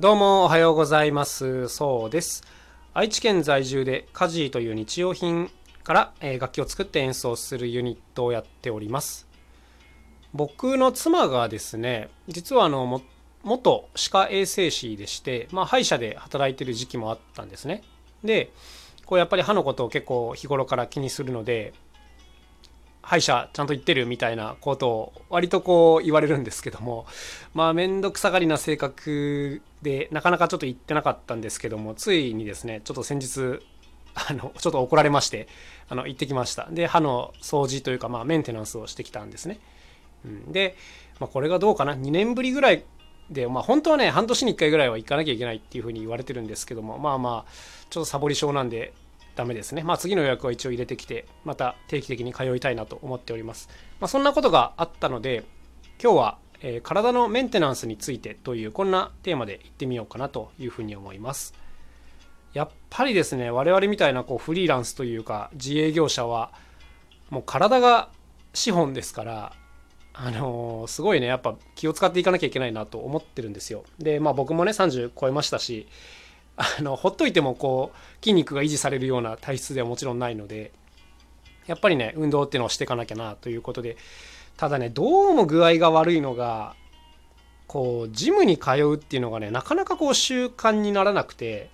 [0.00, 1.68] どうもおはようございます。
[1.68, 2.42] そうです。
[2.94, 5.50] 愛知県在住でカジーという日用品
[5.84, 9.28] から、楽器を作って演奏するユニットをやっております。
[10.32, 13.02] 僕の妻がですね、実はあの、
[13.44, 17.82] 元歯科衛生士でして、まあ、歯医者で働いてる時期もあったんですね。
[18.24, 18.50] で、
[19.04, 21.74] こうやっぱり歯のことを結構日頃から気にするので、
[23.02, 27.06] 歯医者ちゃんと行ってるみたいなことを割とこう言われるんですけども
[27.52, 33.60] まあ面倒くさがりな性格でなかなかちょっと行ってなかったんですけどもついにですねちょっと先日
[34.14, 35.48] あのちょっと怒られまして
[35.88, 36.68] あの行ってきました。
[36.70, 39.58] で歯の掃除というかまあメンテナンスをしてきたんですね、
[40.24, 40.76] うん、で、
[41.18, 41.94] まあ、これがどうかな。
[41.94, 42.84] 2年ぶりぐらい
[43.30, 47.52] でまあ本当はね半年に1回ぐらいは行かなきゃいけないっていうふうに言われてるんですけどもまあまあ
[47.90, 48.92] ちょっとサボり症なんで
[49.34, 49.82] ダメですね。
[49.82, 53.68] まあ次の予約は一応入れてきて、また定期的に通いたいなと思っております。
[54.00, 55.44] まあそんなことがあったので、
[56.02, 61.54] 今日は、えー体のメンテナンスについてというこんなテーマでいってみようかなというふうに思います。
[62.52, 66.52] やっぱりですね、我々みたいなこうフリーランスというか自営業者は、
[67.30, 68.10] もう体が
[68.52, 69.52] 資本ですから、
[70.12, 73.84] あのーすごいね、やっぱ気を使っていかなきゃいけないなと思ってるんですよ。
[73.98, 75.88] で、まあ僕もね、30超えましたし、
[76.56, 80.72] あのほっといてもこう筋肉が維持されるような体質ではもちろんないので
[81.66, 83.96] やっぱりね運動っていうのをしていかなきゃなということで
[84.56, 86.74] ただねどうも具合が悪いのが
[87.66, 91.70] こうジムに通うっていうのがねなかなかこう習慣にならなくて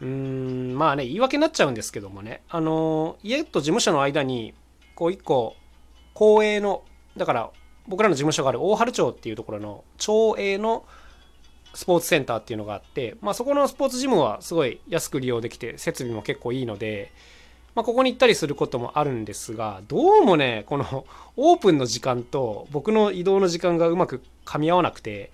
[0.00, 4.54] うーんまあね言い訳になっちゃうんですけどもねあの家と事務所の間に
[4.96, 5.56] こう一個
[6.14, 6.82] 公営の
[7.16, 7.50] だから
[7.86, 10.84] 僕らの事務所がある大原町っていうところの町営の
[11.74, 17.12] スポーツセンターっていうのがあって、まあ、そこのスポーツジムはすごい安く利用できて設備も結構いいので、
[17.74, 21.06] まあ、ここに行ったりすることもあるんですがどうもねこの
[21.36, 25.30] オープンの時間と僕の移動の時間がうまく噛み合わなくて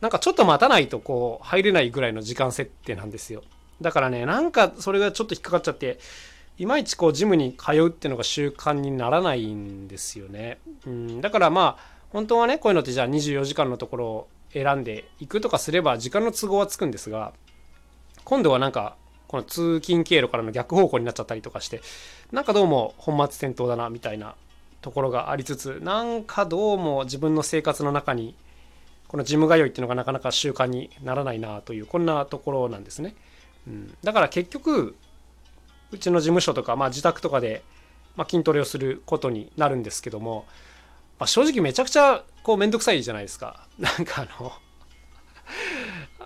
[0.00, 3.42] なんかちょっと待たないとこう入れないぐらいの時間設定なんですよ。
[3.80, 5.98] だからねなんかそれがちょっと引っかかっちゃって
[6.58, 10.58] いまいちこうジムに通うっていうのが習慣にならないんですよね。
[10.86, 17.32] うんだからまあ本当はねこういうのってじゃあ24時間のところ選んでいくとかすれば時間の都合はつくんですが
[18.24, 18.96] 今度はなんか
[19.28, 21.82] この通勤経路からの逆方向になっちゃったりとかして
[22.32, 24.34] なんかどうも本末転倒だなみたいな
[24.80, 28.34] ところがありつつなんかどうも自分の生活の中に
[29.08, 33.14] このジム通いっていうのがなかなか習慣にならないなというこんなところなんですね、
[33.66, 34.96] うん、だから結局
[35.94, 37.62] うちの事務所とか、まあ、自宅とかで、
[38.16, 40.44] ま、筋トレをすることになるんですけども、
[41.18, 43.66] まあ、正直めちゃくちゃこうめんどくさいじゃないですか。
[43.78, 44.52] なんかあの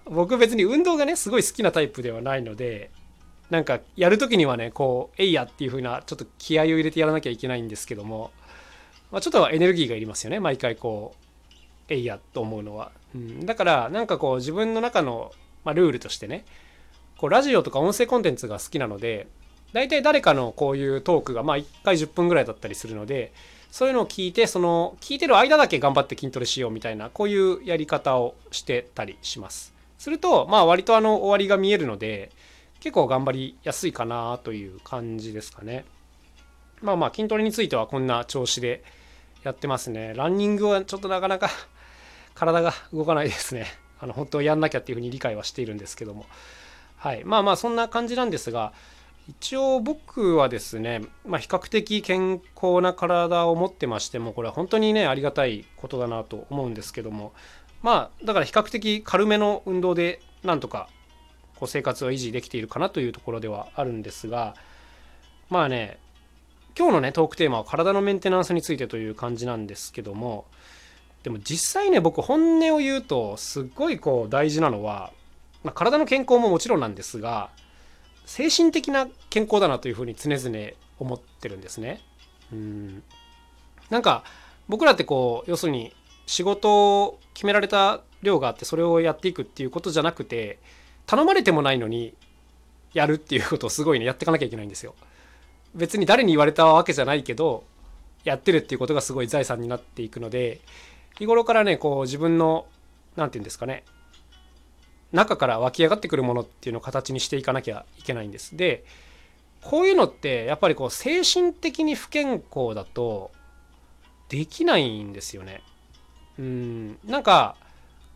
[0.07, 2.91] 僕別に運動がねすごい好きなタイプではないので
[3.51, 8.31] なんかやる時にはねこう「えいや」っていう風なちょっと気合を入れてやらなきゃいけないんですけども、
[9.11, 11.15] まあ、ちょっとエネルギーがいりますよね毎回こ
[11.51, 11.55] う
[11.89, 15.33] 「えいや」と思うのは、うん、だからなんかこう自分の中の、
[15.65, 16.45] まあ、ルールとしてね
[17.19, 19.27] こうラジオとか音声コンテンツが好きなので
[19.73, 23.33] 大体誰かのこういうトークがまあ1回10分ぐらいだったりするので
[23.71, 29.75] そういうのを聞いてその聞いてる間だけ頑張って筋トレしようみたいなこういうやり方をしてたりします。
[29.99, 32.31] するとまあ割とあの終わりが見えるので
[32.81, 35.85] 結構頑張りやすいかなという感じですかね。
[36.81, 38.83] まあまあ筋トレについてはこんな調子で
[39.43, 40.15] やってますね。
[40.15, 41.51] ランニングはちょっとなかなか
[42.35, 43.67] 体が動かないですね。
[44.01, 46.25] あの本当やんなきゃっていうふうに理解はしているんですけども。
[46.97, 47.25] はい。
[47.25, 48.73] まあまあそんな感じなんですが
[49.29, 57.33] 一応僕はですね、まあ、比較的健康な体を持ってましてもこれは本当にねありがたいことだなと思うんですけども
[57.83, 60.89] まあだから比較的軽めの運動でなんとか
[61.57, 64.55] こう生活を維持できているかなというところではあるんですが
[65.51, 65.99] まあね
[66.77, 70.47] 今日のねトークテーマは体のメンテナンスについてという感じなんですけども
[71.23, 75.13] でも実際ね僕本音を言うとすっごいこう大事なのは、
[75.65, 77.51] まあ、体の健康ももちろんなんですが
[78.29, 82.03] 精神的な健康だなというふうに常々思ってるんですね。
[82.53, 83.03] うん
[83.89, 84.23] なんか
[84.69, 85.95] 僕らってこう要するに
[86.27, 90.59] 仕事を決められた量があってそれをやっていくっていうことじゃなくて
[91.07, 92.13] 頼まれてもないのに
[92.93, 94.95] やるっていうことをすごいねやっていかなきゃいけないんですよ。
[95.75, 97.65] 別に誰に言われたわけじゃないけど
[98.25, 100.61] やってるっていうことがすごい財産になっていくので
[101.19, 102.67] 日頃からねこう自分の
[103.17, 103.85] 何て言うんですかね
[105.13, 108.57] 中から湧き上がってくるものっていうのを形にしていかなきゃいけないんです。
[108.57, 108.85] で
[109.63, 113.31] こういうのってやっぱりこう精神的に不健康だと
[114.29, 115.63] できないんですよね。
[116.39, 117.57] うんなんか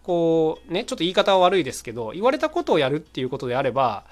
[0.02, 4.04] こうねちょっと言い方は悪いですけど言われたことをやるっていうことであれば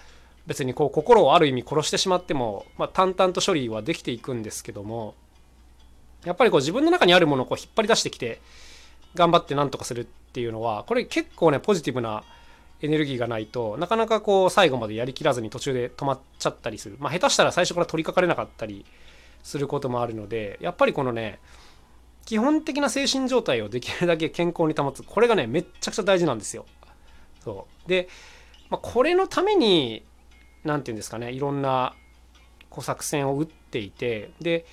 [0.47, 5.15] 別にこう心をある意味殺してしまっても、まあ、淡々と処理はできていくんですけども
[6.25, 8.41] やっぱりこう自分の中にあるものをこう引っ張り出してきて
[9.15, 12.25] 頑張って何とかするっていうのはこれ結構ねポジティブな
[12.83, 16.97] エネルギーがないとなかなかこう最後までやりきらずに途中で止まっちゃったりする。
[16.99, 18.85] まあ下手したら最初から取り掛かれなかったり
[19.43, 21.41] することもあるのでやっぱりこのね
[22.25, 25.03] 基本的な精神状態をできるだけ健康に保つ。
[25.03, 26.67] これがねめっちゃくちゃ大事なんですよ。
[27.43, 27.89] そう。
[27.89, 28.09] で、
[28.69, 30.05] まあ、これのために
[30.65, 31.95] 何て言うんですかねいろんな
[32.69, 34.65] こう作戦を打っていてで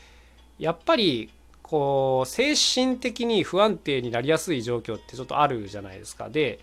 [0.60, 1.32] やっぱり
[1.62, 6.30] こう精神的に不安定になりやすい状況ってちょっとあるじゃないですか。
[6.30, 6.60] で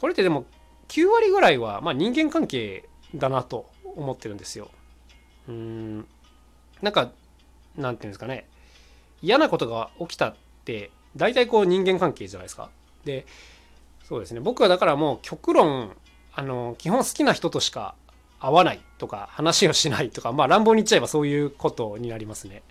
[0.00, 0.44] これってでも
[0.88, 4.70] 9割ぐらいはまあ人間関係だなと思ってるんですよ。
[5.48, 6.06] うん
[6.82, 7.10] なんか
[7.76, 8.46] なんていうんですかね
[9.22, 10.34] 嫌なことが起きたっ
[10.64, 12.70] て大体こう人間関係じゃないですか。
[13.04, 13.26] で
[14.04, 15.96] そうですね僕はだからもう極論
[16.34, 17.94] あの基本好きな人としか
[18.38, 22.62] 会わないとか話をしないとかまあ乱暴に言っちゃえばそういうことになりますね。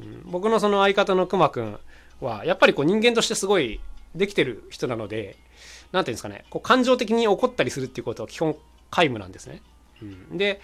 [0.00, 1.78] うん、僕のその相方のくまくん
[2.20, 3.80] はやっぱりこう人間としてすごい
[4.14, 5.36] できてる人なので
[5.94, 8.56] 何ていうんですかねこう感情的に怒ったりするっていうことは基本
[8.90, 9.62] 皆無なんですね。
[10.02, 10.04] う
[10.34, 10.60] ん、で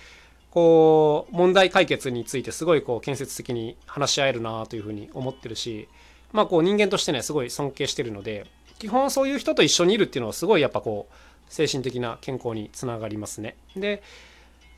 [0.50, 5.88] こう問題解決についてすごいこう建設的に話し合えるなというふうに思ってるし
[6.32, 8.46] まあこう人間としてねすごい尊敬してるので
[8.80, 11.14] 基本そういう人と一緒にいるっていうのはすごいやっぱこう
[11.48, 13.56] 精神的な健康につながりますね。
[13.76, 14.02] で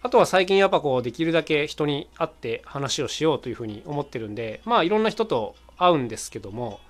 [0.03, 6.81] あとは最近やっぱこうできるだけ人に会って話をしようというふうに思ってるんでまあいろんな人と会うんですけども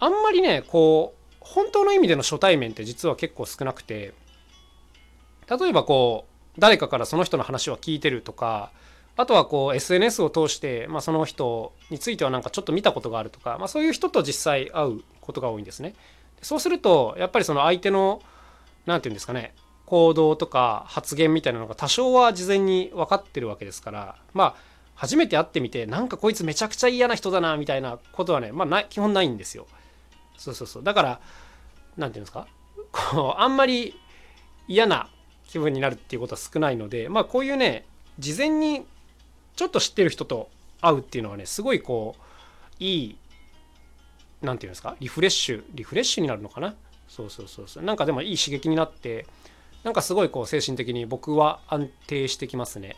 [0.00, 4.12] あんまりねこう本当の意味での初対面って実は結構少なくて
[5.48, 6.26] 例えばこ
[6.56, 8.70] う誰かからその人の話を聞いてるとか
[9.16, 15.94] あとはこう SNS を通して、まあ、その人についてはなんかちょっと見たことがあるとか、まあ、そういう人と実際会うことが多いんですね。
[16.42, 18.22] そうするとやっぱりその相手の
[18.86, 19.52] 何て言うんですかね
[19.84, 24.54] 行動とか発言みたいなのが多少は事前に分かってるわけですからまあ
[24.94, 29.66] 初めて会ってみてなんかこいつめちゃくちゃ嫌な人だなみたいなことはねまあな基本ないんですよ。
[30.40, 30.82] そうそうそう。
[30.82, 31.20] だから
[31.98, 32.46] 何て言うんですか？
[32.90, 33.94] こうあんまり
[34.66, 35.08] 嫌な
[35.46, 37.84] 気分になるっていうことは少ないのでまあこういうね
[38.18, 38.86] 事前に
[39.54, 40.48] ちょっと知ってる人と
[40.80, 42.22] 会うっていうのはねすごいこう
[42.82, 43.16] いい
[44.40, 44.96] 何て言うんですか？
[44.98, 46.74] リフレッシュリフレッシュになるのかな？
[47.06, 47.84] そうそうそうそう。
[47.84, 49.26] なんかでもいい刺激になって
[49.84, 52.96] なんかすごいこう精神的に僕は安定してきますね。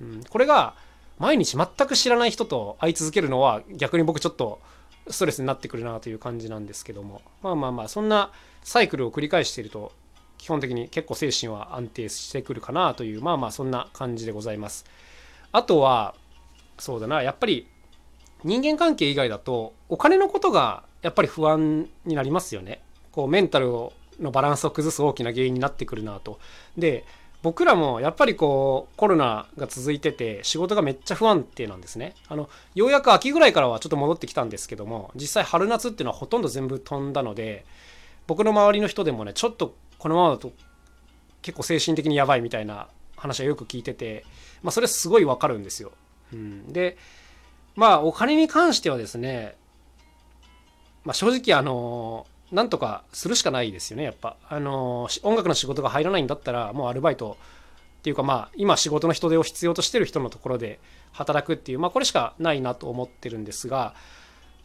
[0.00, 0.74] うん、これが
[1.18, 4.60] 毎日全く知らない人と会い続けるのは逆に僕ちょっと
[5.10, 8.30] ストレスになってくるなという感じなんですけどもまあまあまあそんな
[8.62, 9.92] サイクルを繰り返していると
[10.36, 14.84] 基本的に結構精神は安定してくるかなというまあまあそんな感じでございます。
[15.50, 16.14] あとは
[16.78, 17.66] そうだなやっぱり
[18.44, 22.80] 人間関係以外だとお金のことがやっぱり不安になりますよね。
[23.10, 23.66] こうメンタル
[24.20, 26.38] のバランスを崩す大きな原因になってくるなと。
[26.76, 27.04] で
[27.42, 32.14] 僕らもやっぱりこうコロナが続いてて仕事がめっちゃ不安定なんですね。
[32.28, 37.64] あのようやく秋ぐらいからはちょっと戻ってきたんですけども実際春夏っていうのはほとんど全部飛んだので
[38.26, 40.52] 僕の周りの人でもねちょっとこのままだと
[41.42, 44.24] 結構精神的にやばいみたいな話はよく聞いてて、
[44.62, 45.92] まあ、それすごいわかるんですよ、
[46.32, 46.96] うん、で
[47.76, 49.56] まあお金に関してはですね、
[51.04, 54.36] まあ、正直あのなんとかするしかないですよねやっぱ。
[54.48, 57.36] あの音楽の仕事が入らないんだったらもうアルバイト
[57.98, 60.78] っていうかまあ今仕事の人手を必要としてる人のところで
[61.12, 63.94] 働くっていうまあこれしかないなと思ってるんですが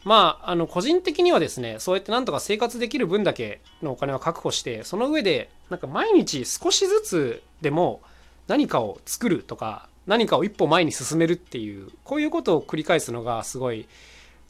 [0.04, 8.02] まああの個人的にはですねそうやってなんとか生活できる分だけのお金は確保してその上でなんか毎日少しずつでも
[8.46, 13.86] 何かを作るとか何かを一歩前に進めるっていうこういうことを繰り返すのがすごい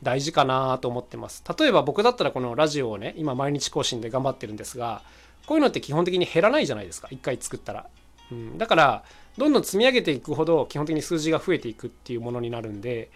[0.04, 1.42] 大事かなと思ってます。
[1.58, 5.02] 例えば僕だったらこのラジオをね今毎日更新で頑張ってるんですが
[5.46, 7.08] こういうのって基本的に減らないじゃないですか。
[7.10, 7.86] 一回作ったら、
[8.30, 9.04] うん、だから
[9.36, 13.10] どんどん積み上げていくほど基本的に数字が増えていくっていうものになるんで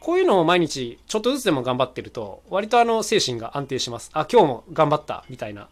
[0.00, 4.10] こういうのを毎日ちょっとずつでも頑張ってると割とあの精神が安定します。
[4.12, 5.68] あ今日も頑張ったみたいな、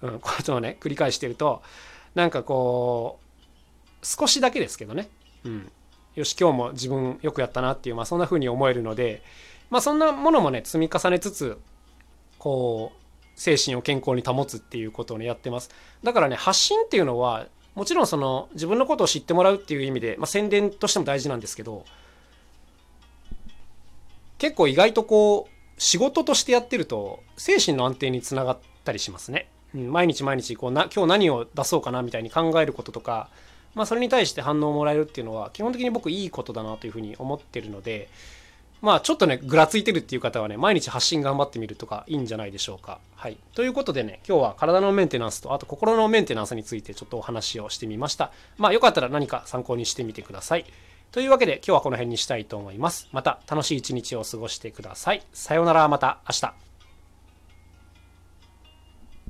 [0.00, 1.62] うん、ことをね繰り返してると
[2.14, 3.18] なんかこ
[4.02, 5.08] う少しだけですけどね、
[5.44, 5.70] うん、
[6.14, 9.22] よし今日も自分よくやったなっていう、まあ、そんな風に思えるので
[9.70, 11.58] まあそんなものもね積み重ねつつ
[12.38, 12.98] こう
[13.36, 15.70] 精神を健康に保つっていうことをねやってます
[16.02, 21.84] だからね発信っていうのはもちろんその自分のことを知ってもらうっていう意味で、まあ、宣伝としても大事なんですけど
[24.38, 29.48] 結構意外とこう仕事としてやってると精神の安定につながったりしますね。
[29.74, 33.28] 毎日毎日こうな今日何を出そうかなみたいに考えることとか、
[33.74, 38.08] まあ、それに対して反応をもらえるっていうのは基本的に僕いいことだなというふうに思ってるので
[38.84, 43.00] まあちょっとね、ぐらついてるっていう方はね、毎日発信頑張ってみるとかいいんじゃないでしょうか。
[43.16, 43.38] はい。
[43.54, 48.30] ということでね、今日は体のメンテナンスと、あと心のメンテナンスについてちょっとお話をしてみました。
[48.58, 50.66] まあよかったら何か参考にしてみてください。
[51.12, 53.08] というわけで今日はこの辺にしたいと思います。
[53.12, 55.22] また楽しい一日を過ごしてください。
[55.32, 56.73] さようなら、また明日。